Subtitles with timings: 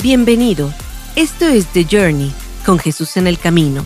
[0.00, 0.72] Bienvenido.
[1.16, 2.32] Esto es The Journey,
[2.64, 3.84] con Jesús en el Camino,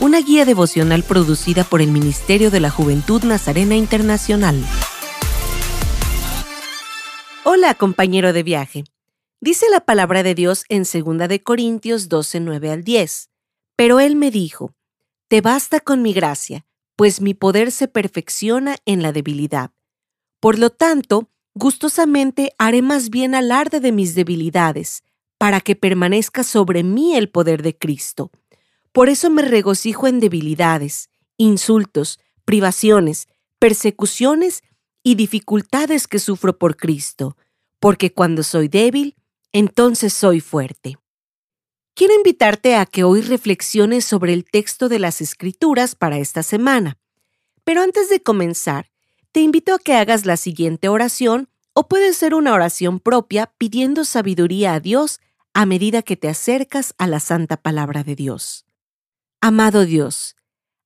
[0.00, 4.58] una guía devocional producida por el Ministerio de la Juventud Nazarena Internacional.
[7.44, 8.84] Hola, compañero de viaje.
[9.42, 13.28] Dice la palabra de Dios en 2 de Corintios 12, 9 al 10.
[13.76, 14.74] Pero él me dijo,
[15.28, 16.64] Te basta con mi gracia,
[16.96, 19.72] pues mi poder se perfecciona en la debilidad.
[20.40, 25.02] Por lo tanto, gustosamente haré más bien alarde de mis debilidades,
[25.40, 28.30] para que permanezca sobre mí el poder de Cristo.
[28.92, 31.08] Por eso me regocijo en debilidades,
[31.38, 33.26] insultos, privaciones,
[33.58, 34.62] persecuciones
[35.02, 37.38] y dificultades que sufro por Cristo,
[37.78, 39.16] porque cuando soy débil,
[39.50, 40.98] entonces soy fuerte.
[41.94, 46.98] Quiero invitarte a que hoy reflexiones sobre el texto de las Escrituras para esta semana.
[47.64, 48.90] Pero antes de comenzar,
[49.32, 54.04] te invito a que hagas la siguiente oración o puede ser una oración propia pidiendo
[54.04, 55.18] sabiduría a Dios
[55.54, 58.66] a medida que te acercas a la santa palabra de Dios.
[59.40, 60.36] Amado Dios,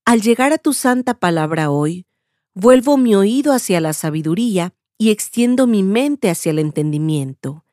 [0.04, 2.06] al llegar a tu santa palabra hoy,
[2.54, 7.64] vuelvo mi oído hacia la sabiduría y extiendo mi mente hacia el entendimiento.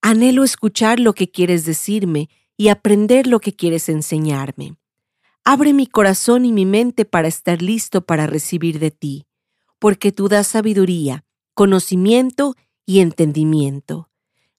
[0.00, 4.76] Anhelo escuchar lo que quieres decirme y aprender lo que quieres enseñarme.
[5.44, 9.26] Abre mi corazón y mi mente para estar listo para recibir de ti,
[9.78, 12.54] porque tú das sabiduría, conocimiento
[12.86, 14.11] y entendimiento.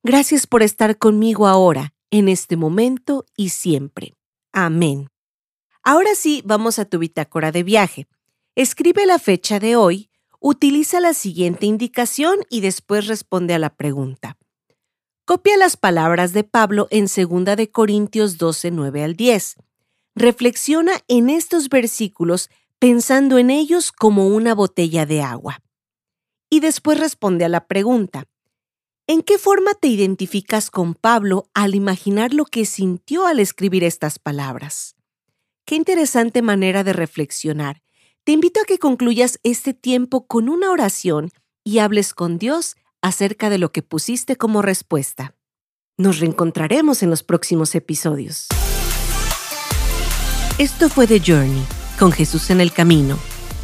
[0.06, 4.18] Gracias por estar conmigo ahora, en este momento y siempre.
[4.52, 5.08] Amén.
[5.82, 8.08] Ahora sí, vamos a tu bitácora de viaje.
[8.54, 10.10] Escribe la fecha de hoy,
[10.42, 14.38] utiliza la siguiente indicación y después responde a la pregunta.
[15.24, 19.56] Copia las palabras de Pablo en 2 de Corintios 12, 9 al 10.
[20.16, 25.62] Reflexiona en estos versículos pensando en ellos como una botella de agua.
[26.50, 28.28] Y después responde a la pregunta.
[29.06, 34.18] ¿En qué forma te identificas con Pablo al imaginar lo que sintió al escribir estas
[34.18, 34.96] palabras?
[35.66, 37.82] Qué interesante manera de reflexionar.
[38.24, 41.32] Te invito a que concluyas este tiempo con una oración
[41.66, 45.36] y hables con Dios acerca de lo que pusiste como respuesta.
[45.98, 48.48] Nos reencontraremos en los próximos episodios.
[50.58, 51.66] Esto fue The Journey,
[52.00, 53.20] con Jesús en el Camino,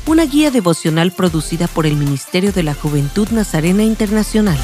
[0.06, 4.60] una guía devocional producida por el Ministerio de la Juventud Nazarena Internacional.